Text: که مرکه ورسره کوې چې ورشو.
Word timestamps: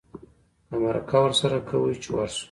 که 0.69 0.75
مرکه 0.83 1.17
ورسره 1.23 1.59
کوې 1.69 1.93
چې 2.01 2.09
ورشو. 2.11 2.39